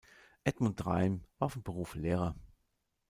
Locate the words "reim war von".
0.87-1.61